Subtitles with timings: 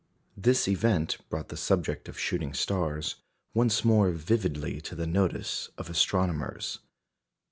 [0.35, 3.17] This event brought the subject of shooting stars
[3.53, 6.79] once more vividly to the notice of astronomers.